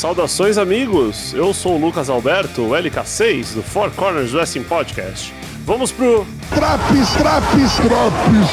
Saudações, 0.00 0.56
amigos! 0.56 1.34
Eu 1.34 1.52
sou 1.52 1.76
o 1.76 1.78
Lucas 1.78 2.08
Alberto, 2.08 2.62
o 2.62 2.70
LK6 2.70 3.52
do 3.56 3.62
Four 3.62 3.90
Corners 3.90 4.32
Wrestling 4.32 4.64
Podcast. 4.64 5.30
Vamos 5.66 5.92
pro 5.92 6.24
Traps, 6.54 7.12
traps, 7.18 7.76
traps. 7.76 8.48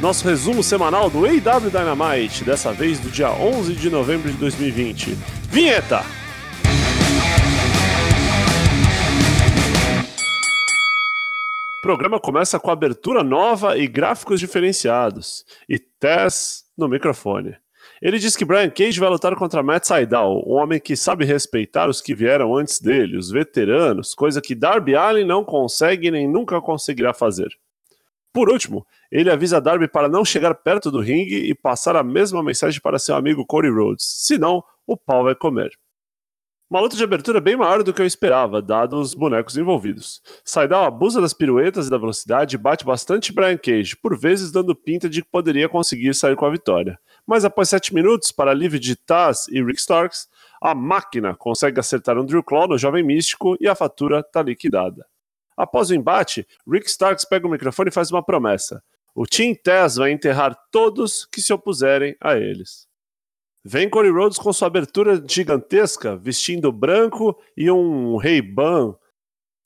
nosso 0.00 0.26
resumo 0.26 0.64
semanal 0.64 1.08
do 1.08 1.24
AW 1.26 1.70
Dynamite, 1.70 2.42
dessa 2.42 2.72
vez 2.72 2.98
do 2.98 3.08
dia 3.08 3.30
11 3.30 3.72
de 3.74 3.88
novembro 3.88 4.32
de 4.32 4.36
2020. 4.38 5.16
Vinheta! 5.48 6.02
O 11.78 11.82
programa 11.82 12.18
começa 12.18 12.58
com 12.58 12.68
abertura 12.68 13.22
nova 13.22 13.78
e 13.78 13.86
gráficos 13.86 14.40
diferenciados. 14.40 15.44
E 15.68 15.78
Tess 15.78 16.64
no 16.76 16.88
microfone. 16.88 17.54
Ele 18.00 18.18
diz 18.18 18.34
que 18.34 18.46
Brian 18.46 18.70
Cage 18.70 18.98
vai 18.98 19.10
lutar 19.10 19.36
contra 19.36 19.62
Matt 19.62 19.84
Sydal, 19.84 20.42
um 20.46 20.54
homem 20.54 20.80
que 20.80 20.96
sabe 20.96 21.26
respeitar 21.26 21.86
os 21.86 22.00
que 22.00 22.14
vieram 22.14 22.56
antes 22.56 22.80
dele, 22.80 23.18
os 23.18 23.30
veteranos, 23.30 24.14
coisa 24.14 24.40
que 24.40 24.54
Darby 24.54 24.96
Allin 24.96 25.24
não 25.24 25.44
consegue 25.44 26.10
nem 26.10 26.26
nunca 26.26 26.62
conseguirá 26.62 27.12
fazer. 27.12 27.50
Por 28.32 28.48
último, 28.48 28.86
ele 29.12 29.30
avisa 29.30 29.60
Darby 29.60 29.86
para 29.86 30.08
não 30.08 30.24
chegar 30.24 30.54
perto 30.54 30.90
do 30.90 31.00
ringue 31.00 31.50
e 31.50 31.54
passar 31.54 31.94
a 31.94 32.02
mesma 32.02 32.42
mensagem 32.42 32.80
para 32.80 32.98
seu 32.98 33.14
amigo 33.16 33.44
Cody 33.44 33.68
Rhodes, 33.68 34.06
senão 34.06 34.64
o 34.86 34.96
pau 34.96 35.24
vai 35.24 35.34
comer. 35.34 35.70
Uma 36.70 36.80
luta 36.80 36.96
de 36.96 37.02
abertura 37.02 37.40
bem 37.40 37.56
maior 37.56 37.82
do 37.82 37.92
que 37.92 38.00
eu 38.00 38.06
esperava, 38.06 38.62
dado 38.62 39.00
os 39.00 39.12
bonecos 39.12 39.56
envolvidos. 39.56 40.22
Saidal 40.44 40.84
abusa 40.84 41.20
das 41.20 41.34
piruetas 41.34 41.88
e 41.88 41.90
da 41.90 41.98
velocidade 41.98 42.54
e 42.54 42.58
bate 42.58 42.84
bastante 42.84 43.32
Brian 43.32 43.58
Cage, 43.58 43.96
por 43.96 44.16
vezes 44.16 44.52
dando 44.52 44.74
pinta 44.74 45.08
de 45.08 45.20
que 45.20 45.28
poderia 45.28 45.68
conseguir 45.68 46.14
sair 46.14 46.36
com 46.36 46.46
a 46.46 46.50
vitória. 46.50 46.96
Mas 47.30 47.44
após 47.44 47.68
7 47.68 47.94
minutos, 47.94 48.32
para 48.32 48.50
alívio 48.50 48.80
de 48.80 48.96
Taz 48.96 49.46
e 49.46 49.62
Rick 49.62 49.78
Starks, 49.78 50.28
a 50.60 50.74
máquina 50.74 51.32
consegue 51.32 51.78
acertar 51.78 52.18
um 52.18 52.26
Drew 52.26 52.42
Claw 52.42 52.66
no 52.66 52.76
Jovem 52.76 53.04
Místico 53.04 53.56
e 53.60 53.68
a 53.68 53.74
fatura 53.76 54.18
está 54.18 54.42
liquidada. 54.42 55.06
Após 55.56 55.90
o 55.90 55.94
embate, 55.94 56.44
Rick 56.68 56.88
Starks 56.88 57.24
pega 57.24 57.46
o 57.46 57.50
microfone 57.50 57.88
e 57.88 57.92
faz 57.92 58.10
uma 58.10 58.20
promessa. 58.20 58.82
O 59.14 59.28
Team 59.28 59.54
Taz 59.54 59.94
vai 59.94 60.10
enterrar 60.10 60.58
todos 60.72 61.24
que 61.24 61.40
se 61.40 61.52
opuserem 61.52 62.16
a 62.20 62.36
eles. 62.36 62.88
Vem 63.64 63.88
Cody 63.88 64.10
Rhodes 64.10 64.36
com 64.36 64.52
sua 64.52 64.66
abertura 64.66 65.22
gigantesca, 65.24 66.16
vestindo 66.16 66.72
branco 66.72 67.40
e 67.56 67.70
um 67.70 68.16
Ray-Ban. 68.16 68.96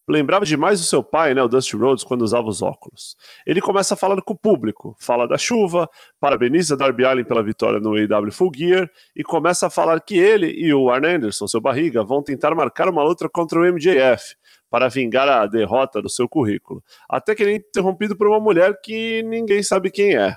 Lembrava 0.07 0.45
demais 0.45 0.81
do 0.81 0.87
seu 0.87 1.03
pai, 1.03 1.33
né, 1.33 1.43
o 1.43 1.49
Dusty 1.49 1.77
Rhodes, 1.77 2.05
quando 2.05 2.23
usava 2.23 2.47
os 2.47 2.61
óculos. 2.61 3.17
Ele 3.47 3.61
começa 3.61 3.97
falando 3.97 4.23
com 4.23 4.35
o 4.35 4.39
público, 4.39 4.95
fala 4.99 5.27
da 5.27 5.39
chuva, 5.39 5.89
parabeniza 6.21 6.77
Darby 6.77 7.07
Allin 7.07 7.25
pela 7.25 7.43
vitória 7.43 7.81
no 7.81 7.95
AEW 7.95 8.31
Full 8.31 8.53
Gear 8.55 8.91
e 9.17 9.23
começa 9.23 9.67
a 9.67 9.71
falar 9.71 10.01
que 10.01 10.19
ele 10.19 10.51
e 10.51 10.75
o 10.75 10.91
Arn 10.91 11.07
Anderson, 11.07 11.47
seu 11.49 11.61
barriga, 11.61 12.05
vão 12.05 12.23
tentar 12.23 12.55
marcar 12.55 12.89
uma 12.89 13.03
luta 13.03 13.29
contra 13.31 13.59
o 13.59 13.65
MJF 13.65 14.37
para 14.69 14.89
vingar 14.89 15.29
a 15.29 15.47
derrota 15.47 16.03
do 16.03 16.11
seu 16.11 16.29
currículo. 16.29 16.83
Até 17.09 17.35
que 17.35 17.43
ele 17.43 17.53
é 17.53 17.57
interrompido 17.57 18.15
por 18.15 18.27
uma 18.27 18.41
mulher 18.41 18.79
que 18.83 19.23
ninguém 19.23 19.63
sabe 19.63 19.91
quem 19.91 20.17
é. 20.17 20.37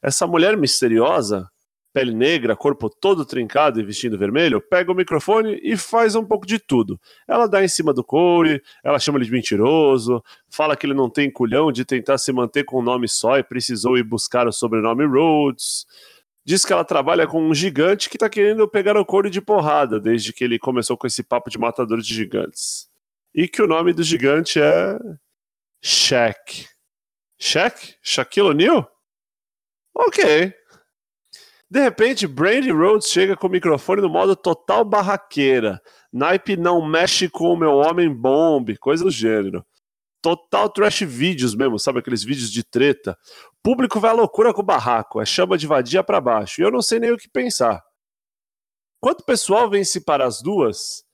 Essa 0.00 0.26
mulher 0.26 0.56
misteriosa 0.56 1.48
pele 1.92 2.14
negra, 2.14 2.56
corpo 2.56 2.88
todo 2.88 3.24
trincado 3.24 3.78
e 3.78 3.82
vestindo 3.84 4.18
vermelho, 4.18 4.60
pega 4.60 4.90
o 4.90 4.94
microfone 4.94 5.60
e 5.62 5.76
faz 5.76 6.14
um 6.14 6.24
pouco 6.24 6.46
de 6.46 6.58
tudo. 6.58 6.98
Ela 7.28 7.46
dá 7.46 7.62
em 7.62 7.68
cima 7.68 7.92
do 7.92 8.02
Corey, 8.02 8.62
ela 8.82 8.98
chama 8.98 9.18
ele 9.18 9.26
de 9.26 9.32
mentiroso, 9.32 10.22
fala 10.48 10.76
que 10.76 10.86
ele 10.86 10.94
não 10.94 11.10
tem 11.10 11.30
culhão 11.30 11.70
de 11.70 11.84
tentar 11.84 12.18
se 12.18 12.32
manter 12.32 12.64
com 12.64 12.80
um 12.80 12.82
nome 12.82 13.08
só 13.08 13.38
e 13.38 13.42
precisou 13.42 13.98
ir 13.98 14.02
buscar 14.02 14.48
o 14.48 14.52
sobrenome 14.52 15.04
Rhodes. 15.04 15.86
Diz 16.44 16.64
que 16.64 16.72
ela 16.72 16.84
trabalha 16.84 17.26
com 17.26 17.40
um 17.40 17.54
gigante 17.54 18.10
que 18.10 18.18
tá 18.18 18.28
querendo 18.28 18.66
pegar 18.66 18.96
o 18.96 19.04
Corey 19.04 19.30
de 19.30 19.40
porrada 19.40 20.00
desde 20.00 20.32
que 20.32 20.42
ele 20.42 20.58
começou 20.58 20.96
com 20.96 21.06
esse 21.06 21.22
papo 21.22 21.50
de 21.50 21.58
matador 21.58 22.00
de 22.00 22.12
gigantes. 22.12 22.88
E 23.34 23.46
que 23.46 23.62
o 23.62 23.66
nome 23.66 23.92
do 23.92 24.02
gigante 24.02 24.60
é. 24.60 24.98
Shaq. 25.80 26.66
Shaq? 27.38 27.96
Shaquille 28.02 28.48
O'Neal? 28.48 28.90
Ok. 29.94 30.54
De 31.72 31.80
repente, 31.80 32.26
Brandy 32.26 32.70
Rhodes 32.70 33.08
chega 33.08 33.34
com 33.34 33.46
o 33.46 33.50
microfone 33.50 34.02
no 34.02 34.10
modo 34.10 34.36
total 34.36 34.84
barraqueira. 34.84 35.80
Naipe 36.12 36.54
não 36.54 36.86
mexe 36.86 37.30
com 37.30 37.50
o 37.50 37.56
meu 37.56 37.76
homem 37.76 38.14
bombe, 38.14 38.76
coisa 38.76 39.02
do 39.02 39.10
gênero. 39.10 39.64
Total 40.20 40.68
trash 40.68 41.00
vídeos 41.00 41.54
mesmo, 41.54 41.78
sabe 41.78 42.00
aqueles 42.00 42.22
vídeos 42.22 42.52
de 42.52 42.62
treta. 42.62 43.16
Público 43.62 43.98
vai 43.98 44.10
à 44.10 44.12
loucura 44.12 44.52
com 44.52 44.60
o 44.60 44.62
barraco, 44.62 45.18
é 45.18 45.24
chama 45.24 45.56
de 45.56 45.66
vadia 45.66 46.04
para 46.04 46.20
baixo. 46.20 46.60
E 46.60 46.64
eu 46.64 46.70
não 46.70 46.82
sei 46.82 47.00
nem 47.00 47.10
o 47.10 47.16
que 47.16 47.26
pensar. 47.26 47.82
Quanto 49.00 49.24
pessoal 49.24 49.70
vence 49.70 49.98
para 49.98 50.26
as 50.26 50.42
duas? 50.42 51.06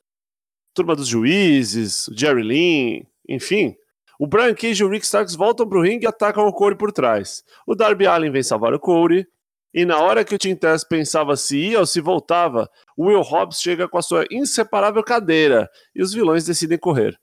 Turma 0.74 0.96
dos 0.96 1.06
juízes, 1.06 2.10
Jerry 2.12 2.42
Lynn, 2.42 3.04
enfim. 3.28 3.76
O 4.18 4.26
Brian 4.26 4.56
Cage 4.56 4.82
e 4.82 4.84
o 4.84 4.90
Rick 4.90 5.06
Starks 5.06 5.36
voltam 5.36 5.68
pro 5.68 5.82
ringue 5.82 6.04
e 6.04 6.08
atacam 6.08 6.48
o 6.48 6.52
Corey 6.52 6.76
por 6.76 6.90
trás. 6.90 7.44
O 7.64 7.76
Darby 7.76 8.08
Allin 8.08 8.32
vem 8.32 8.42
salvar 8.42 8.74
o 8.74 8.80
Corey. 8.80 9.24
E 9.72 9.84
na 9.84 9.98
hora 9.98 10.24
que 10.24 10.34
o 10.34 10.38
Tim 10.38 10.56
Tess 10.56 10.82
pensava 10.82 11.36
se 11.36 11.58
ia 11.58 11.80
ou 11.80 11.86
se 11.86 12.00
voltava, 12.00 12.68
o 12.96 13.06
Will 13.06 13.20
Hobbs 13.20 13.60
chega 13.60 13.86
com 13.88 13.98
a 13.98 14.02
sua 14.02 14.24
inseparável 14.30 15.02
cadeira 15.02 15.68
e 15.94 16.02
os 16.02 16.12
vilões 16.12 16.44
decidem 16.44 16.78
correr. 16.78 17.18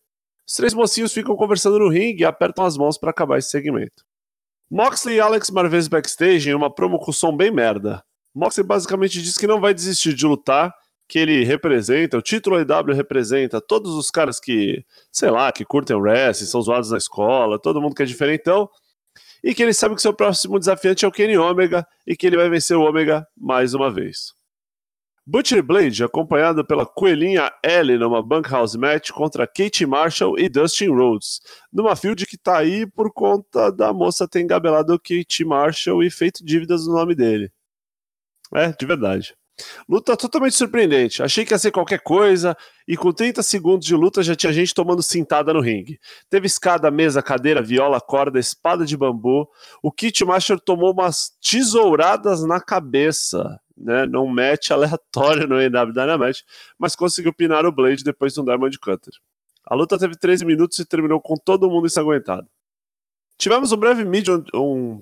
Os 0.48 0.56
três 0.56 0.74
mocinhos 0.74 1.12
ficam 1.12 1.36
conversando 1.36 1.80
no 1.80 1.90
ringue 1.90 2.22
e 2.22 2.26
apertam 2.26 2.64
as 2.66 2.78
mãos 2.78 2.98
para 2.98 3.10
acabar 3.10 3.40
esse 3.40 3.50
segmento. 3.50 4.04
Moxley 4.70 5.16
e 5.16 5.20
Alex 5.20 5.50
Marvez 5.50 5.88
backstage 5.88 6.50
em 6.50 6.54
uma 6.54 6.74
promo 6.74 7.00
com 7.00 7.12
som 7.12 7.36
bem 7.36 7.52
merda. 7.52 8.04
Moxley 8.34 8.66
basicamente 8.66 9.22
diz 9.22 9.38
que 9.38 9.48
não 9.48 9.60
vai 9.60 9.74
desistir 9.74 10.14
de 10.14 10.26
lutar, 10.26 10.74
que 11.08 11.20
ele 11.20 11.44
representa, 11.44 12.18
o 12.18 12.22
título 12.22 12.58
AEW 12.58 12.96
representa 12.96 13.62
todos 13.62 13.94
os 13.94 14.10
caras 14.10 14.40
que, 14.40 14.84
sei 15.12 15.30
lá, 15.30 15.52
que 15.52 15.64
curtem 15.64 15.96
wrestling, 15.96 16.48
são 16.48 16.62
zoados 16.62 16.90
na 16.92 16.98
escola, 16.98 17.60
todo 17.60 17.82
mundo 17.82 17.96
que 17.96 18.02
é 18.04 18.06
diferentão, 18.06 18.68
e 19.46 19.54
que 19.54 19.62
ele 19.62 19.74
sabe 19.74 19.94
que 19.94 20.02
seu 20.02 20.12
próximo 20.12 20.58
desafiante 20.58 21.06
é 21.06 21.08
o 21.08 21.12
Kenny 21.12 21.38
Omega 21.38 21.88
e 22.08 22.18
que 22.18 22.26
ele 22.26 22.36
vai 22.36 22.50
vencer 22.50 22.76
o 22.76 22.82
Omega 22.82 23.28
mais 23.38 23.76
uma 23.76 23.92
vez. 23.92 24.34
Butcher 25.24 25.62
Blade, 25.62 26.04
acompanhado 26.04 26.66
pela 26.66 26.84
coelhinha 26.84 27.52
Ellie 27.64 27.98
numa 27.98 28.24
bunkhouse 28.24 28.76
match 28.76 29.12
contra 29.12 29.46
Kate 29.46 29.86
Marshall 29.86 30.40
e 30.40 30.50
Dustin 30.50 30.90
Rhodes, 30.90 31.42
numa 31.72 31.96
field 31.96 32.26
que 32.26 32.38
tá 32.38 32.58
aí 32.58 32.88
por 32.88 33.14
conta 33.14 33.72
da 33.72 33.94
moça 33.94 34.28
ter 34.28 34.42
engabelado 34.42 35.00
Kate 35.00 35.46
Marshall 35.46 36.04
e 36.04 36.10
feito 36.10 36.44
dívidas 36.44 36.88
no 36.88 36.94
nome 36.94 37.14
dele. 37.14 37.52
É, 38.52 38.72
de 38.72 38.86
verdade. 38.86 39.36
Luta 39.88 40.18
totalmente 40.18 40.56
surpreendente. 40.56 41.24
Achei 41.24 41.46
que 41.46 41.54
ia 41.54 41.60
ser 41.60 41.72
qualquer 41.72 42.00
coisa, 42.00 42.56
e 42.88 42.98
com 42.98 43.12
30 43.12 43.42
segundos 43.42 43.86
de 43.86 43.96
luta 43.96 44.22
já 44.22 44.36
tinha 44.36 44.52
gente 44.52 44.74
tomando 44.74 45.02
cintada 45.02 45.54
no 45.54 45.62
ringue. 45.62 46.00
Teve 46.30 46.48
escada, 46.48 46.92
mesa, 46.92 47.22
cadeira, 47.22 47.62
viola, 47.62 48.02
corda, 48.02 48.40
espada 48.40 48.86
de 48.86 48.98
bambu. 48.98 49.50
O 49.82 49.92
Kit 49.92 50.24
Master 50.26 50.60
tomou 50.60 50.92
umas 50.92 51.32
tesouradas 51.42 52.46
na 52.46 52.60
cabeça, 52.60 53.60
né? 53.78 54.06
Num 54.06 54.28
match 54.28 54.72
aleatório 54.72 55.48
no 55.48 55.62
EW 55.62 55.94
Dynamite, 55.94 56.44
mas 56.78 56.96
conseguiu 56.96 57.34
pinar 57.34 57.66
o 57.66 57.72
Blade 57.72 58.04
depois 58.04 58.34
de 58.34 58.42
um 58.42 58.46
Diamond 58.46 58.78
Cutter. 58.80 59.14
A 59.66 59.74
luta 59.74 59.98
teve 59.98 60.16
13 60.16 60.46
minutos 60.46 60.78
e 60.80 60.86
terminou 60.86 61.20
com 61.20 61.36
todo 61.36 61.70
mundo 61.70 61.88
ensanguentado. 61.88 62.48
Tivemos 63.38 63.72
um 63.72 63.78
breve 63.78 64.06
mídia, 64.06 64.42
um 64.54 65.02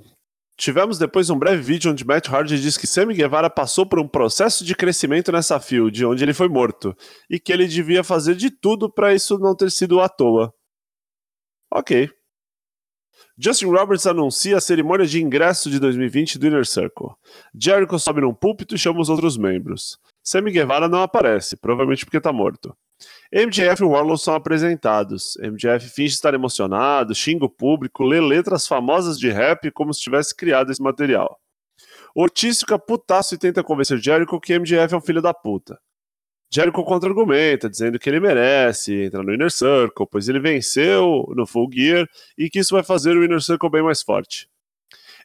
Tivemos 0.55 0.99
depois 0.99 1.29
um 1.29 1.37
breve 1.37 1.61
vídeo 1.61 1.91
onde 1.91 2.05
Matt 2.05 2.29
Hardy 2.29 2.59
diz 2.59 2.77
que 2.77 2.85
Sammy 2.85 3.15
Guevara 3.15 3.49
passou 3.49 3.87
por 3.87 3.99
um 3.99 4.07
processo 4.07 4.63
de 4.63 4.75
crescimento 4.75 5.31
nessa 5.31 5.59
field, 5.59 6.05
onde 6.05 6.23
ele 6.23 6.33
foi 6.33 6.47
morto, 6.47 6.95
e 7.29 7.39
que 7.39 7.51
ele 7.51 7.67
devia 7.67 8.03
fazer 8.03 8.35
de 8.35 8.51
tudo 8.51 8.91
para 8.91 9.13
isso 9.13 9.39
não 9.39 9.55
ter 9.55 9.71
sido 9.71 9.99
à 9.99 10.07
toa. 10.07 10.53
Ok. 11.71 12.09
Justin 13.35 13.65
Roberts 13.65 14.05
anuncia 14.05 14.57
a 14.57 14.61
cerimônia 14.61 15.07
de 15.07 15.19
ingresso 15.19 15.67
de 15.67 15.79
2020 15.79 16.37
do 16.37 16.45
Inner 16.45 16.65
Circle. 16.67 17.15
Jericho 17.59 17.97
sobe 17.97 18.21
num 18.21 18.33
púlpito 18.33 18.75
e 18.75 18.77
chama 18.77 19.01
os 19.01 19.09
outros 19.09 19.37
membros. 19.37 19.97
Sammy 20.23 20.51
Guevara 20.51 20.87
não 20.87 21.01
aparece, 21.01 21.57
provavelmente 21.57 22.05
porque 22.05 22.21
tá 22.21 22.31
morto. 22.31 22.77
MJF 23.33 23.81
e 23.81 23.85
Warlow 23.85 24.17
são 24.17 24.35
apresentados. 24.35 25.35
MJF 25.41 25.89
finge 25.89 26.13
estar 26.13 26.35
emocionado, 26.35 27.15
xinga 27.15 27.45
o 27.45 27.49
público, 27.49 28.03
lê 28.03 28.21
letras 28.21 28.67
famosas 28.67 29.17
de 29.17 29.31
rap 29.31 29.71
como 29.71 29.91
se 29.91 30.01
tivesse 30.01 30.35
criado 30.35 30.71
esse 30.71 30.81
material. 30.81 31.39
Ortiz 32.15 32.59
fica 32.59 32.77
putaço 32.77 33.33
e 33.33 33.39
tenta 33.39 33.63
convencer 33.63 33.97
Jericho 33.97 34.39
que 34.39 34.57
MJF 34.57 34.93
é 34.93 34.97
um 34.97 35.01
filho 35.01 35.23
da 35.23 35.33
puta. 35.33 35.79
Jericho 36.53 36.83
contra-argumenta, 36.83 37.67
dizendo 37.67 37.97
que 37.97 38.07
ele 38.07 38.19
merece 38.19 39.05
entrar 39.05 39.23
no 39.23 39.33
Inner 39.33 39.49
Circle, 39.49 40.05
pois 40.09 40.29
ele 40.29 40.39
venceu 40.39 41.25
no 41.35 41.47
Full 41.47 41.69
Gear 41.73 42.07
e 42.37 42.49
que 42.49 42.59
isso 42.59 42.75
vai 42.75 42.83
fazer 42.83 43.17
o 43.17 43.23
Inner 43.23 43.41
Circle 43.41 43.71
bem 43.71 43.81
mais 43.81 44.03
forte. 44.03 44.47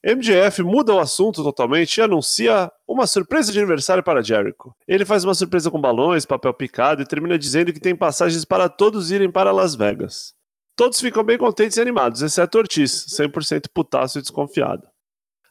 MJF 0.02 0.62
muda 0.62 0.94
o 0.94 1.00
assunto 1.00 1.42
totalmente 1.42 1.98
e 1.98 2.02
anuncia 2.02 2.70
uma 2.86 3.06
surpresa 3.06 3.52
de 3.52 3.58
aniversário 3.58 4.02
para 4.02 4.22
Jericho. 4.22 4.74
Ele 4.86 5.04
faz 5.04 5.24
uma 5.24 5.34
surpresa 5.34 5.70
com 5.70 5.80
balões, 5.80 6.24
papel 6.24 6.54
picado 6.54 7.02
e 7.02 7.06
termina 7.06 7.36
dizendo 7.36 7.72
que 7.72 7.80
tem 7.80 7.94
passagens 7.94 8.44
para 8.44 8.68
todos 8.68 9.10
irem 9.10 9.30
para 9.30 9.52
Las 9.52 9.74
Vegas. 9.74 10.34
Todos 10.76 11.00
ficam 11.00 11.24
bem 11.24 11.36
contentes 11.36 11.76
e 11.76 11.80
animados, 11.80 12.22
exceto 12.22 12.56
Ortiz, 12.56 13.06
100% 13.10 13.64
putaço 13.74 14.18
e 14.18 14.22
desconfiado. 14.22 14.86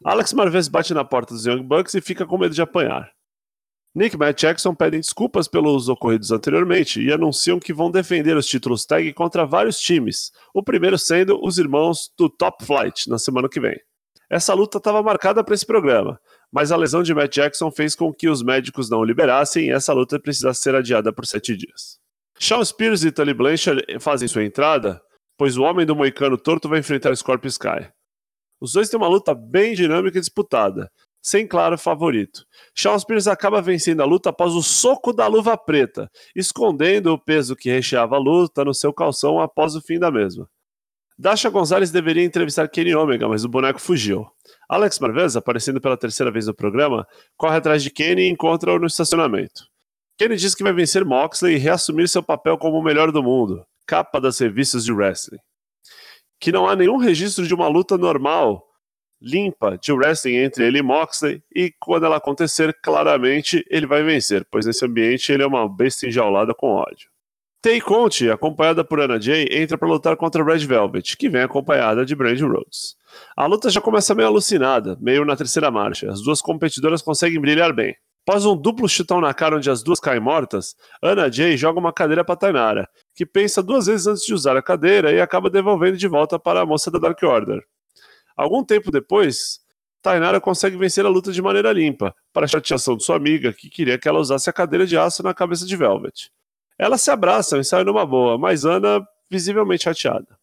Alex 0.03 0.31
Marvez 0.31 0.67
bate 0.69 0.93
na 0.93 1.03
porta 1.03 1.33
dos 1.33 1.45
Young 1.45 1.63
Bucks 1.63 1.93
e 1.93 2.01
fica 2.01 2.25
com 2.25 2.37
medo 2.37 2.55
de 2.55 2.61
apanhar. 2.61 3.11
Nick 3.97 4.15
e 4.15 4.19
Matt 4.19 4.39
Jackson 4.39 4.75
pedem 4.75 4.99
desculpas 4.99 5.47
pelos 5.47 5.89
ocorridos 5.89 6.29
anteriormente 6.31 7.01
e 7.01 7.11
anunciam 7.11 7.59
que 7.59 7.73
vão 7.73 7.89
defender 7.89 8.37
os 8.37 8.45
títulos 8.45 8.85
tag 8.85 9.11
contra 9.13 9.43
vários 9.43 9.79
times, 9.79 10.31
o 10.53 10.61
primeiro 10.61 10.99
sendo 10.99 11.43
os 11.43 11.57
irmãos 11.57 12.13
do 12.15 12.29
Top 12.29 12.63
Flight 12.63 13.09
na 13.09 13.17
semana 13.17 13.49
que 13.49 13.59
vem. 13.59 13.75
Essa 14.29 14.53
luta 14.53 14.77
estava 14.77 15.01
marcada 15.01 15.43
para 15.43 15.55
esse 15.55 15.65
programa, 15.65 16.19
mas 16.51 16.71
a 16.71 16.77
lesão 16.77 17.01
de 17.01 17.11
Matt 17.11 17.33
Jackson 17.33 17.71
fez 17.71 17.95
com 17.95 18.13
que 18.13 18.29
os 18.29 18.43
médicos 18.43 18.87
não 18.87 18.99
o 18.99 19.03
liberassem 19.03 19.65
e 19.65 19.71
essa 19.71 19.93
luta 19.93 20.19
precisasse 20.19 20.61
ser 20.61 20.75
adiada 20.75 21.11
por 21.11 21.25
sete 21.25 21.57
dias. 21.57 21.97
Sean 22.39 22.63
Spears 22.63 23.03
e 23.03 23.11
Tully 23.11 23.33
Blanchard 23.33 23.83
fazem 23.99 24.27
sua 24.27 24.43
entrada, 24.43 25.01
pois 25.35 25.57
o 25.57 25.63
homem 25.63 25.87
do 25.87 25.95
moicano 25.95 26.37
torto 26.37 26.69
vai 26.69 26.77
enfrentar 26.81 27.15
Scorpio 27.15 27.47
Sky. 27.47 27.89
Os 28.61 28.73
dois 28.73 28.89
têm 28.89 28.99
uma 28.99 29.07
luta 29.07 29.33
bem 29.33 29.73
dinâmica 29.73 30.19
e 30.19 30.21
disputada, 30.21 30.87
sem 31.27 31.45
claro 31.45 31.77
favorito. 31.77 32.45
Shawn 32.73 32.97
Spears 32.97 33.27
acaba 33.27 33.61
vencendo 33.61 34.01
a 34.01 34.05
luta 34.05 34.29
após 34.29 34.53
o 34.53 34.63
soco 34.63 35.11
da 35.11 35.27
luva 35.27 35.57
preta, 35.57 36.09
escondendo 36.33 37.11
o 37.11 37.19
peso 37.19 37.53
que 37.53 37.69
recheava 37.69 38.15
a 38.15 38.19
luta 38.19 38.63
no 38.63 38.73
seu 38.73 38.93
calção 38.93 39.41
após 39.41 39.75
o 39.75 39.81
fim 39.81 39.99
da 39.99 40.09
mesma. 40.09 40.49
Dasha 41.19 41.49
Gonzalez 41.49 41.91
deveria 41.91 42.23
entrevistar 42.23 42.69
Kenny 42.69 42.95
Omega, 42.95 43.27
mas 43.27 43.43
o 43.43 43.49
boneco 43.49 43.81
fugiu. 43.81 44.25
Alex 44.69 44.99
Marvez, 44.99 45.35
aparecendo 45.35 45.81
pela 45.81 45.97
terceira 45.97 46.31
vez 46.31 46.47
no 46.47 46.53
programa, 46.53 47.05
corre 47.35 47.57
atrás 47.57 47.83
de 47.83 47.89
Kenny 47.89 48.21
e 48.21 48.29
encontra-o 48.29 48.79
no 48.79 48.87
estacionamento. 48.87 49.65
Kenny 50.17 50.37
diz 50.37 50.55
que 50.55 50.63
vai 50.63 50.71
vencer 50.71 51.03
Moxley 51.03 51.55
e 51.55 51.57
reassumir 51.59 52.07
seu 52.07 52.23
papel 52.23 52.57
como 52.57 52.77
o 52.77 52.83
melhor 52.83 53.11
do 53.11 53.21
mundo, 53.21 53.65
capa 53.85 54.21
das 54.21 54.39
revistas 54.39 54.85
de 54.85 54.93
wrestling. 54.93 55.39
Que 56.39 56.53
não 56.53 56.69
há 56.69 56.75
nenhum 56.75 56.97
registro 56.97 57.45
de 57.45 57.53
uma 57.53 57.67
luta 57.67 57.97
normal 57.97 58.66
limpa 59.21 59.77
de 59.77 59.91
wrestling 59.91 60.35
entre 60.35 60.65
ele 60.65 60.79
e 60.79 60.83
Moxley, 60.83 61.41
e 61.53 61.73
quando 61.79 62.05
ela 62.05 62.17
acontecer, 62.17 62.77
claramente 62.81 63.65
ele 63.69 63.85
vai 63.85 64.03
vencer, 64.03 64.45
pois 64.49 64.65
nesse 64.65 64.85
ambiente 64.85 65.31
ele 65.31 65.43
é 65.43 65.47
uma 65.47 65.67
besta 65.67 66.07
enjaulada 66.07 66.53
com 66.53 66.67
ódio. 66.67 67.09
Tay 67.61 67.81
Conte, 67.81 68.29
acompanhada 68.29 68.83
por 68.83 69.01
Anna 69.01 69.19
Jay, 69.19 69.47
entra 69.51 69.77
para 69.77 69.87
lutar 69.87 70.15
contra 70.15 70.43
Red 70.43 70.59
Velvet, 70.59 71.17
que 71.17 71.27
vem 71.27 71.41
acompanhada 71.41 72.05
de 72.05 72.15
Brandi 72.15 72.43
Rhodes. 72.43 72.95
A 73.35 73.47
luta 73.47 73.69
já 73.69 73.81
começa 73.81 74.13
meio 74.13 74.27
alucinada, 74.27 74.97
meio 75.01 75.25
na 75.25 75.35
terceira 75.35 75.71
marcha. 75.71 76.11
As 76.11 76.21
duas 76.21 76.39
competidoras 76.39 77.01
conseguem 77.01 77.41
brilhar 77.41 77.73
bem. 77.73 77.95
Após 78.27 78.45
um 78.45 78.55
duplo 78.55 78.87
chutão 78.87 79.19
na 79.19 79.33
cara 79.33 79.55
onde 79.55 79.69
as 79.69 79.81
duas 79.81 79.99
caem 79.99 80.19
mortas, 80.19 80.75
Anna 81.01 81.31
Jay 81.31 81.57
joga 81.57 81.79
uma 81.79 81.93
cadeira 81.93 82.23
para 82.23 82.35
Tainara, 82.35 82.87
que 83.15 83.25
pensa 83.25 83.63
duas 83.63 83.87
vezes 83.87 84.05
antes 84.05 84.25
de 84.25 84.33
usar 84.33 84.55
a 84.55 84.61
cadeira 84.61 85.11
e 85.11 85.19
acaba 85.19 85.49
devolvendo 85.49 85.97
de 85.97 86.07
volta 86.07 86.37
para 86.37 86.61
a 86.61 86.65
moça 86.65 86.91
da 86.91 86.99
Dark 86.99 87.21
Order. 87.23 87.63
Algum 88.37 88.63
tempo 88.63 88.91
depois, 88.91 89.59
Tainara 90.01 90.39
consegue 90.39 90.77
vencer 90.77 91.05
a 91.05 91.09
luta 91.09 91.31
de 91.31 91.41
maneira 91.41 91.73
limpa, 91.73 92.15
para 92.31 92.45
a 92.45 92.47
chateação 92.47 92.95
de 92.95 93.03
sua 93.03 93.15
amiga, 93.15 93.51
que 93.51 93.69
queria 93.69 93.97
que 93.97 94.07
ela 94.07 94.19
usasse 94.19 94.49
a 94.49 94.53
cadeira 94.53 94.85
de 94.85 94.95
aço 94.95 95.23
na 95.23 95.33
cabeça 95.33 95.65
de 95.65 95.75
Velvet. 95.75 96.31
Elas 96.77 97.01
se 97.01 97.09
abraçam 97.09 97.59
e 97.59 97.65
saem 97.65 97.83
numa 97.83 98.05
boa, 98.05 98.37
mas 98.37 98.63
Ana 98.63 99.05
visivelmente 99.29 99.83
chateada. 99.83 100.37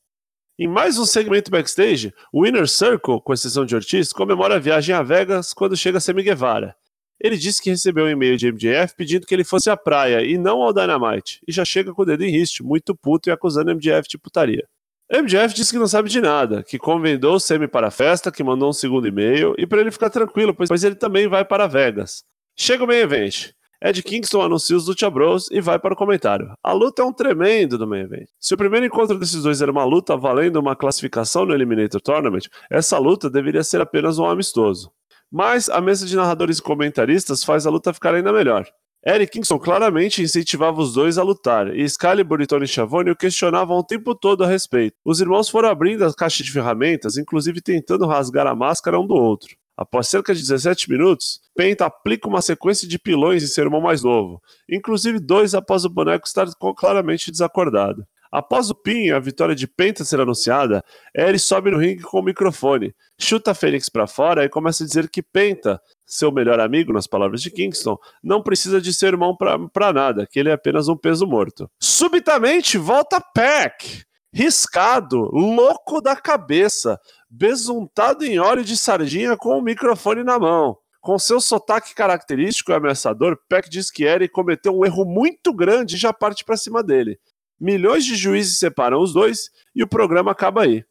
Em 0.59 0.69
mais 0.69 0.99
um 0.99 1.05
segmento 1.05 1.51
backstage, 1.51 2.13
o 2.33 2.47
Inner 2.47 2.69
Circle, 2.69 3.21
com 3.23 3.33
exceção 3.33 3.65
de 3.65 3.75
Ortiz, 3.75 4.13
comemora 4.13 4.57
a 4.57 4.59
viagem 4.59 4.95
a 4.95 5.03
Vegas 5.03 5.53
quando 5.53 5.77
chega 5.77 6.01
Sammy 6.01 6.23
Guevara. 6.23 6.77
Ele 7.21 7.37
disse 7.37 7.63
que 7.63 7.71
recebeu 7.71 8.05
um 8.05 8.09
e-mail 8.09 8.37
de 8.37 8.53
MJF 8.53 8.95
pedindo 8.97 9.27
que 9.27 9.35
ele 9.35 9.45
fosse 9.45 9.71
à 9.71 9.77
praia 9.77 10.23
e 10.23 10.37
não 10.37 10.63
ao 10.63 10.73
Dynamite, 10.73 11.41
e 11.47 11.53
já 11.53 11.65
chega 11.65 11.95
com 11.95 12.03
o 12.03 12.05
dedo 12.05 12.25
em 12.25 12.31
riste, 12.31 12.63
muito 12.63 12.95
puto 12.95 13.29
e 13.29 13.33
acusando 13.33 13.75
MJF 13.75 14.09
de 14.09 14.19
putaria. 14.19 14.69
MJF 15.13 15.55
disse 15.55 15.71
que 15.71 15.79
não 15.79 15.87
sabe 15.87 16.09
de 16.09 16.21
nada, 16.21 16.63
que 16.63 16.79
convidou 16.79 17.35
o 17.35 17.41
Semi 17.41 17.69
para 17.69 17.89
a 17.89 17.91
festa, 17.91 18.33
que 18.33 18.43
mandou 18.43 18.71
um 18.71 18.73
segundo 18.73 19.07
e-mail 19.07 19.55
e 19.59 19.67
para 19.67 19.81
ele 19.81 19.91
ficar 19.91 20.09
tranquilo, 20.09 20.55
pois 20.55 20.83
ele 20.83 20.95
também 20.95 21.29
vai 21.29 21.45
para 21.45 21.67
Vegas. 21.67 22.25
Chega 22.57 22.85
o 22.85 22.87
main 22.87 22.99
event. 22.99 23.51
Ed 23.83 24.03
Kingston 24.03 24.41
anuncia 24.41 24.75
os 24.75 24.87
Lucha 24.87 25.11
Bros 25.11 25.51
e 25.51 25.61
vai 25.61 25.79
para 25.79 25.93
o 25.93 25.97
comentário. 25.97 26.55
A 26.63 26.73
luta 26.73 27.03
é 27.03 27.05
um 27.05 27.13
tremendo 27.13 27.77
do 27.77 27.87
main 27.87 28.01
event. 28.01 28.29
Se 28.41 28.55
o 28.55 28.57
primeiro 28.57 28.87
encontro 28.87 29.19
desses 29.19 29.43
dois 29.43 29.61
era 29.61 29.71
uma 29.71 29.85
luta 29.85 30.17
valendo 30.17 30.57
uma 30.57 30.75
classificação 30.75 31.45
no 31.45 31.53
Eliminator 31.53 32.01
Tournament, 32.01 32.45
essa 32.71 32.97
luta 32.97 33.29
deveria 33.29 33.63
ser 33.63 33.83
apenas 33.83 34.19
um 34.19 34.25
amistoso. 34.25 34.91
Mas 35.31 35.69
a 35.69 35.83
mesa 35.83 36.07
de 36.07 36.17
narradores 36.17 36.59
e 36.59 36.63
comentaristas 36.63 37.45
faz 37.45 37.67
a 37.67 37.71
luta 37.71 37.93
ficar 37.93 38.15
ainda 38.15 38.33
melhor. 38.33 38.67
Eric 39.07 39.33
Kingston 39.33 39.59
claramente 39.59 40.23
incentivava 40.23 40.81
os 40.81 40.95
dois 40.95 41.19
a 41.19 41.23
lutar, 41.23 41.77
e 41.77 41.83
Excalibur 41.83 42.41
e 42.41 42.47
Tony 42.47 42.67
Schiavone 42.67 43.11
o 43.11 43.17
questionavam 43.17 43.77
o 43.77 43.85
tempo 43.85 44.15
todo 44.15 44.43
a 44.43 44.47
respeito. 44.47 44.97
Os 45.05 45.21
irmãos 45.21 45.51
foram 45.51 45.69
abrindo 45.69 46.07
a 46.07 46.15
caixa 46.15 46.43
de 46.43 46.51
ferramentas, 46.51 47.19
inclusive 47.19 47.61
tentando 47.61 48.07
rasgar 48.07 48.47
a 48.47 48.55
máscara 48.55 48.99
um 48.99 49.07
do 49.07 49.15
outro. 49.15 49.55
Após 49.77 50.09
cerca 50.09 50.35
de 50.35 50.41
17 50.41 50.89
minutos, 50.89 51.43
Penta 51.55 51.85
aplica 51.85 52.29
uma 52.29 52.41
sequência 52.41 52.89
de 52.89 52.99
pilões 52.99 53.43
em 53.43 53.47
seu 53.47 53.65
irmão 53.65 53.81
mais 53.83 54.03
novo, 54.03 54.41
inclusive 54.71 55.21
dois 55.21 55.55
após 55.55 55.85
o 55.85 55.91
boneco 55.91 56.27
estar 56.27 56.47
claramente 56.75 57.31
desacordado. 57.31 58.07
Após 58.35 58.69
o 58.69 58.75
pin 58.75 59.05
e 59.05 59.13
a 59.13 59.19
vitória 59.21 59.55
de 59.55 59.69
Penta 59.69 60.05
ser 60.05 60.19
anunciada, 60.19 60.83
Eri 61.15 61.39
sobe 61.39 61.71
no 61.71 61.79
ringue 61.79 62.03
com 62.03 62.19
o 62.19 62.23
microfone, 62.23 62.93
chuta 63.17 63.55
Fênix 63.55 63.89
para 63.89 64.09
fora 64.09 64.45
e 64.45 64.49
começa 64.49 64.83
a 64.83 64.87
dizer 64.87 65.09
que 65.09 65.23
Penta, 65.23 65.81
seu 66.07 66.31
melhor 66.31 66.61
amigo, 66.61 66.93
nas 66.93 67.07
palavras 67.07 67.43
de 67.43 67.51
Kingston, 67.51 67.97
não 68.23 68.43
precisa 68.43 68.81
de 68.81 68.93
ser 68.93 69.09
irmão 69.09 69.37
para 69.37 69.93
nada, 69.93 70.27
que 70.27 70.39
ele 70.39 70.51
é 70.51 70.53
apenas 70.53 70.89
um 70.89 70.97
peso 70.97 71.27
morto. 71.27 71.71
Subitamente 71.81 72.79
volta 72.79 73.21
Pack, 73.21 74.05
riscado, 74.33 75.31
louco 75.33 76.01
da 76.01 76.17
cabeça, 76.17 76.99
besuntado 77.31 78.25
em 78.25 78.39
óleo 78.39 78.65
de 78.65 78.77
sardinha 78.77 79.37
com 79.37 79.59
o 79.59 79.63
microfone 79.63 80.23
na 80.23 80.39
mão. 80.39 80.77
Com 81.01 81.19
seu 81.19 81.39
sotaque 81.39 81.95
característico 81.95 82.73
e 82.73 82.75
ameaçador, 82.75 83.39
Peck 83.47 83.69
diz 83.69 83.91
que 83.91 84.05
Eri 84.05 84.27
cometeu 84.27 84.75
um 84.75 84.87
erro 84.87 85.05
muito 85.05 85.53
grande 85.53 85.97
e 85.97 85.99
já 85.99 86.15
parte 86.15 86.43
para 86.43 86.57
cima 86.57 86.83
dele. 86.83 87.21
Milhões 87.61 88.05
de 88.05 88.17
juízes 88.17 88.59
separam 88.59 89.01
os 89.01 89.13
dois 89.13 89.51
e 89.75 89.83
o 89.83 89.87
programa 89.87 90.33
acaba 90.33 90.63
aí. 90.63 90.83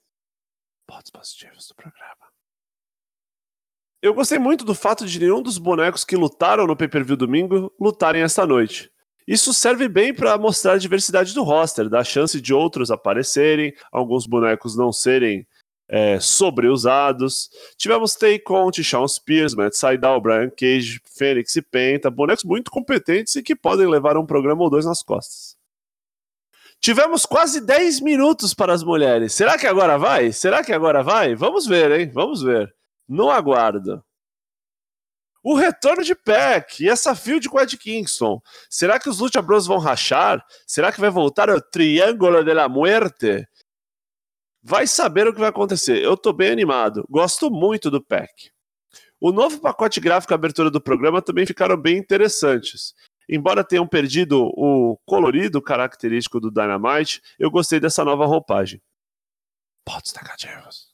Pontos 0.87 1.09
positivos 1.09 1.67
do 1.67 1.75
programa. 1.75 2.12
Eu 4.03 4.13
gostei 4.13 4.37
muito 4.37 4.65
do 4.65 4.75
fato 4.75 5.05
de 5.05 5.17
nenhum 5.17 5.41
dos 5.41 5.57
bonecos 5.57 6.03
que 6.03 6.17
lutaram 6.17 6.67
no 6.67 6.75
pay-per-view 6.75 7.15
domingo 7.15 7.73
lutarem 7.79 8.21
esta 8.21 8.45
noite. 8.45 8.91
Isso 9.25 9.53
serve 9.53 9.87
bem 9.87 10.13
para 10.13 10.37
mostrar 10.37 10.73
a 10.73 10.77
diversidade 10.77 11.33
do 11.33 11.41
roster, 11.41 11.87
dar 11.87 12.03
chance 12.03 12.41
de 12.41 12.53
outros 12.53 12.91
aparecerem, 12.91 13.73
alguns 13.93 14.27
bonecos 14.27 14.75
não 14.75 14.91
serem 14.91 15.47
é, 15.87 16.19
sobreusados. 16.19 17.49
Tivemos 17.77 18.13
Tay 18.13 18.39
Conte, 18.39 18.83
Sean 18.83 19.07
Spears, 19.07 19.55
Matt 19.55 19.73
Sydal, 19.73 20.19
Brian 20.19 20.49
Cage, 20.49 20.99
Fênix 21.17 21.55
e 21.55 21.61
Penta, 21.61 22.11
bonecos 22.11 22.43
muito 22.43 22.69
competentes 22.69 23.37
e 23.37 23.41
que 23.41 23.55
podem 23.55 23.87
levar 23.87 24.17
um 24.17 24.25
programa 24.25 24.63
ou 24.63 24.69
dois 24.69 24.85
nas 24.85 25.01
costas. 25.01 25.55
Tivemos 26.81 27.25
quase 27.25 27.61
10 27.61 28.01
minutos 28.01 28.53
para 28.53 28.73
as 28.73 28.83
mulheres. 28.83 29.33
Será 29.33 29.57
que 29.57 29.65
agora 29.65 29.97
vai? 29.97 30.33
Será 30.33 30.61
que 30.61 30.73
agora 30.73 31.01
vai? 31.01 31.35
Vamos 31.35 31.65
ver, 31.65 31.89
hein? 31.97 32.11
Vamos 32.13 32.43
ver. 32.43 32.75
No 33.13 33.29
aguardo. 33.29 34.03
O 35.43 35.53
retorno 35.53 36.03
de 36.03 36.15
Peck 36.15 36.83
e 36.83 36.89
essa 36.89 37.15
field 37.15 37.47
com 37.47 37.61
Ed 37.61 37.77
Kingston. 37.77 38.41
Será 38.67 38.99
que 38.99 39.07
os 39.07 39.19
Lucha 39.19 39.39
Bros 39.39 39.67
vão 39.67 39.77
rachar? 39.77 40.43
Será 40.65 40.91
que 40.91 40.99
vai 40.99 41.11
voltar 41.11 41.47
o 41.47 41.61
Triângulo 41.61 42.43
de 42.43 42.51
la 42.55 42.67
Muerte? 42.67 43.47
Vai 44.63 44.87
saber 44.87 45.27
o 45.27 45.33
que 45.33 45.39
vai 45.39 45.49
acontecer. 45.49 46.03
Eu 46.03 46.17
tô 46.17 46.33
bem 46.33 46.49
animado. 46.49 47.05
Gosto 47.07 47.51
muito 47.51 47.91
do 47.91 48.03
Peck. 48.03 48.49
O 49.19 49.31
novo 49.31 49.59
pacote 49.59 49.99
gráfico 49.99 50.33
e 50.33 50.35
abertura 50.35 50.71
do 50.71 50.81
programa 50.81 51.21
também 51.21 51.45
ficaram 51.45 51.77
bem 51.77 51.97
interessantes. 51.97 52.95
Embora 53.29 53.63
tenham 53.63 53.87
perdido 53.87 54.41
o 54.57 54.97
colorido 55.05 55.61
característico 55.61 56.39
do 56.39 56.49
Dynamite, 56.49 57.21
eu 57.37 57.51
gostei 57.51 57.79
dessa 57.79 58.03
nova 58.03 58.25
roupagem. 58.25 58.81
Pontos 59.85 60.15
negativos. 60.15 60.92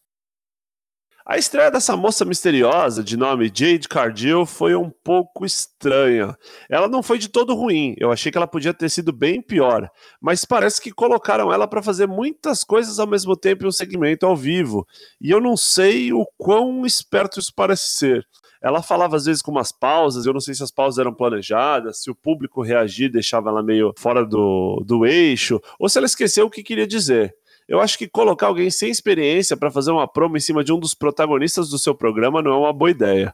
A 1.32 1.38
estreia 1.38 1.70
dessa 1.70 1.96
moça 1.96 2.26
misteriosa, 2.26 3.04
de 3.04 3.16
nome 3.16 3.52
Jade 3.54 3.88
Cardill, 3.88 4.48
foi 4.48 4.74
um 4.74 4.90
pouco 4.90 5.46
estranha. 5.46 6.36
Ela 6.68 6.88
não 6.88 7.04
foi 7.04 7.20
de 7.20 7.30
todo 7.30 7.54
ruim, 7.54 7.94
eu 8.00 8.12
achei 8.12 8.32
que 8.32 8.38
ela 8.40 8.48
podia 8.48 8.74
ter 8.74 8.90
sido 8.90 9.14
bem 9.14 9.40
pior, 9.40 9.88
mas 10.20 10.44
parece 10.44 10.82
que 10.82 10.90
colocaram 10.92 11.54
ela 11.54 11.68
para 11.68 11.84
fazer 11.84 12.08
muitas 12.08 12.64
coisas 12.64 12.98
ao 12.98 13.06
mesmo 13.06 13.38
tempo 13.38 13.64
em 13.64 13.68
um 13.68 13.72
segmento 13.72 14.26
ao 14.26 14.36
vivo, 14.36 14.88
e 15.22 15.30
eu 15.30 15.40
não 15.40 15.56
sei 15.56 16.12
o 16.12 16.26
quão 16.36 16.84
esperto 16.84 17.40
isso 17.40 17.54
parece 17.56 17.90
ser. 17.90 18.26
Ela 18.60 18.82
falava 18.82 19.16
às 19.16 19.26
vezes 19.26 19.44
com 19.44 19.52
umas 19.52 19.72
pausas, 19.72 20.26
eu 20.26 20.34
não 20.34 20.42
sei 20.42 20.56
se 20.56 20.64
as 20.64 20.72
pausas 20.72 20.98
eram 20.98 21.14
planejadas, 21.14 22.02
se 22.02 22.10
o 22.10 22.16
público 22.16 22.64
reagir 22.64 23.12
deixava 23.12 23.52
ela 23.52 23.62
meio 23.62 23.94
fora 24.00 24.26
do, 24.26 24.84
do 24.84 25.06
eixo, 25.06 25.62
ou 25.80 25.88
se 25.88 26.00
ela 26.00 26.08
esqueceu 26.08 26.48
o 26.48 26.50
que 26.50 26.64
queria 26.64 26.88
dizer. 26.88 27.36
Eu 27.70 27.80
acho 27.80 28.00
que 28.00 28.08
colocar 28.08 28.48
alguém 28.48 28.72
sem 28.72 28.90
experiência 28.90 29.56
para 29.56 29.70
fazer 29.70 29.92
uma 29.92 30.12
promo 30.12 30.36
em 30.36 30.40
cima 30.40 30.64
de 30.64 30.74
um 30.74 30.80
dos 30.80 30.96
protagonistas 30.96 31.70
do 31.70 31.78
seu 31.78 31.94
programa 31.94 32.42
não 32.42 32.52
é 32.52 32.58
uma 32.58 32.74
boa 32.74 32.90
ideia. 32.90 33.32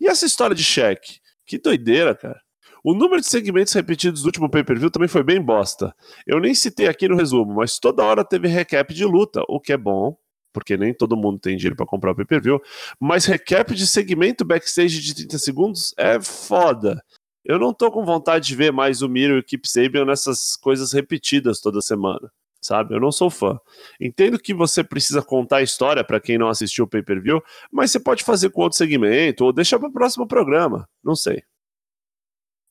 E 0.00 0.08
essa 0.08 0.26
história 0.26 0.56
de 0.56 0.64
cheque? 0.64 1.20
Que 1.46 1.56
doideira, 1.56 2.12
cara. 2.12 2.40
O 2.82 2.94
número 2.94 3.20
de 3.20 3.28
segmentos 3.28 3.72
repetidos 3.72 4.22
do 4.22 4.26
último 4.26 4.50
pay-per-view 4.50 4.90
também 4.90 5.08
foi 5.08 5.22
bem 5.22 5.40
bosta. 5.40 5.94
Eu 6.26 6.40
nem 6.40 6.52
citei 6.52 6.88
aqui 6.88 7.06
no 7.06 7.16
resumo, 7.16 7.54
mas 7.54 7.78
toda 7.78 8.02
hora 8.02 8.24
teve 8.24 8.48
recap 8.48 8.92
de 8.92 9.04
luta, 9.04 9.42
o 9.48 9.60
que 9.60 9.72
é 9.72 9.76
bom, 9.76 10.16
porque 10.52 10.76
nem 10.76 10.92
todo 10.92 11.16
mundo 11.16 11.38
tem 11.38 11.56
dinheiro 11.56 11.76
para 11.76 11.86
comprar 11.86 12.10
o 12.10 12.16
pay-per-view, 12.16 12.60
mas 12.98 13.24
recap 13.24 13.72
de 13.72 13.86
segmento 13.86 14.44
backstage 14.44 15.00
de 15.00 15.14
30 15.14 15.38
segundos 15.38 15.94
é 15.96 16.20
foda. 16.20 17.00
Eu 17.44 17.60
não 17.60 17.72
tô 17.72 17.92
com 17.92 18.04
vontade 18.04 18.48
de 18.48 18.56
ver 18.56 18.72
mais 18.72 19.00
o 19.02 19.08
Miro 19.08 19.36
e 19.36 19.38
o 19.38 19.44
Keep 19.44 19.68
Sabian 19.68 20.04
nessas 20.04 20.56
coisas 20.56 20.92
repetidas 20.92 21.60
toda 21.60 21.80
semana, 21.80 22.32
sabe? 22.66 22.94
Eu 22.94 23.00
não 23.00 23.12
sou 23.12 23.30
fã. 23.30 23.58
Entendo 24.00 24.38
que 24.38 24.52
você 24.52 24.82
precisa 24.82 25.22
contar 25.22 25.58
a 25.58 25.62
história 25.62 26.04
para 26.04 26.20
quem 26.20 26.36
não 26.36 26.48
assistiu 26.48 26.84
o 26.84 26.88
pay-per-view, 26.88 27.42
mas 27.72 27.90
você 27.90 28.00
pode 28.00 28.24
fazer 28.24 28.50
com 28.50 28.62
outro 28.62 28.76
segmento 28.76 29.44
ou 29.44 29.52
deixar 29.52 29.78
para 29.78 29.88
o 29.88 29.92
próximo 29.92 30.26
programa, 30.26 30.88
não 31.02 31.14
sei. 31.14 31.42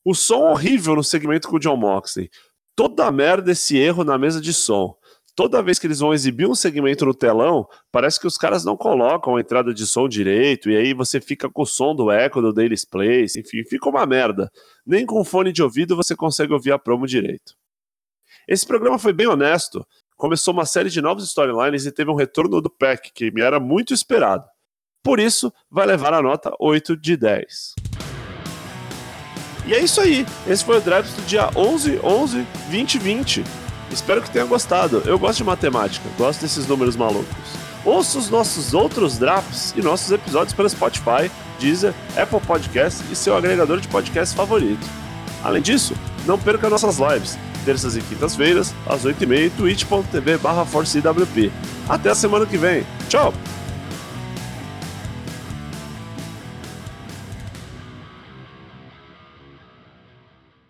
O 0.04 0.14
som 0.14 0.50
horrível 0.50 0.94
no 0.94 1.02
segmento 1.02 1.48
com 1.48 1.56
o 1.56 1.60
John 1.60 1.76
Moxley. 1.76 2.30
Toda 2.76 3.10
merda 3.10 3.52
esse 3.52 3.76
erro 3.76 4.04
na 4.04 4.18
mesa 4.18 4.40
de 4.40 4.52
som 4.52 4.96
toda 5.36 5.62
vez 5.62 5.78
que 5.78 5.86
eles 5.86 6.00
vão 6.00 6.14
exibir 6.14 6.48
um 6.48 6.54
segmento 6.54 7.04
no 7.04 7.14
telão, 7.14 7.68
parece 7.92 8.18
que 8.18 8.26
os 8.26 8.38
caras 8.38 8.64
não 8.64 8.74
colocam 8.74 9.36
a 9.36 9.40
entrada 9.40 9.72
de 9.72 9.86
som 9.86 10.08
direito, 10.08 10.70
e 10.70 10.76
aí 10.76 10.94
você 10.94 11.20
fica 11.20 11.48
com 11.50 11.62
o 11.62 11.66
som 11.66 11.94
do 11.94 12.10
eco 12.10 12.40
do 12.40 12.52
Daily's 12.54 12.86
Place, 12.86 13.38
enfim, 13.38 13.62
fica 13.62 13.88
uma 13.88 14.06
merda. 14.06 14.50
Nem 14.84 15.04
com 15.04 15.22
fone 15.22 15.52
de 15.52 15.62
ouvido 15.62 15.94
você 15.94 16.16
consegue 16.16 16.54
ouvir 16.54 16.72
a 16.72 16.78
promo 16.78 17.06
direito. 17.06 17.54
Esse 18.48 18.64
programa 18.64 18.96
foi 18.96 19.12
bem 19.12 19.26
honesto, 19.26 19.84
começou 20.16 20.54
uma 20.54 20.64
série 20.64 20.88
de 20.88 21.02
novos 21.02 21.24
storylines 21.24 21.84
e 21.84 21.90
teve 21.90 22.12
um 22.12 22.14
retorno 22.14 22.60
do 22.60 22.70
Pack, 22.70 23.10
que 23.12 23.32
me 23.32 23.40
era 23.40 23.58
muito 23.58 23.92
esperado. 23.92 24.44
Por 25.02 25.18
isso, 25.18 25.52
vai 25.68 25.84
levar 25.84 26.14
a 26.14 26.22
nota 26.22 26.54
8 26.60 26.96
de 26.96 27.16
10. 27.16 27.74
E 29.66 29.74
é 29.74 29.80
isso 29.80 30.00
aí. 30.00 30.24
Esse 30.46 30.64
foi 30.64 30.78
o 30.78 30.80
draft 30.80 31.12
do 31.16 31.26
dia 31.26 31.50
11, 31.56 31.98
11, 32.04 32.46
2020. 32.70 33.42
Espero 33.90 34.22
que 34.22 34.30
tenha 34.30 34.44
gostado. 34.44 35.02
Eu 35.04 35.18
gosto 35.18 35.38
de 35.38 35.44
matemática, 35.44 36.08
gosto 36.16 36.42
desses 36.42 36.68
números 36.68 36.94
malucos. 36.94 37.56
Ouça 37.84 38.16
os 38.16 38.30
nossos 38.30 38.74
outros 38.74 39.18
drafts 39.18 39.74
e 39.76 39.82
nossos 39.82 40.12
episódios 40.12 40.54
pelo 40.54 40.68
Spotify, 40.68 41.30
Deezer, 41.58 41.92
Apple 42.16 42.40
Podcasts 42.40 43.10
e 43.10 43.16
seu 43.16 43.36
agregador 43.36 43.80
de 43.80 43.88
podcast 43.88 44.36
favorito. 44.36 44.86
Além 45.42 45.62
disso, 45.62 45.94
não 46.24 46.38
perca 46.38 46.70
nossas 46.70 46.98
lives, 46.98 47.36
terças 47.66 47.96
e 47.96 48.00
quintas-feiras, 48.00 48.72
às 48.86 49.04
8h30 49.04 49.50
twitch.tv 49.56 50.38
barra 50.38 50.64
Até 51.88 52.10
a 52.10 52.14
semana 52.14 52.46
que 52.46 52.56
vem. 52.56 52.86
Tchau! 53.08 53.34